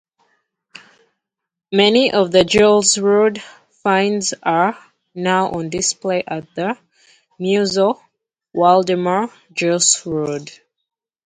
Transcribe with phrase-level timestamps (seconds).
[1.71, 3.39] Many of the Julsrud
[3.83, 4.75] finds are
[5.13, 6.75] now on display at the
[7.37, 8.01] "Museo
[8.55, 10.49] Waldemar Julsrud".